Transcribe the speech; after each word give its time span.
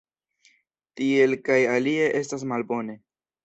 Tiel 1.01 1.39
kaj 1.51 1.59
alie 1.77 2.11
estas 2.23 2.49
malbone. 2.55 3.01